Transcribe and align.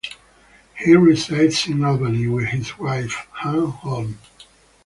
He 0.79 0.95
resides 0.95 1.67
in 1.67 1.83
Albany 1.85 2.25
with 2.25 2.47
his 2.47 2.75
wife, 2.79 3.27
Anne 3.45 3.67
Hahn. 3.67 4.17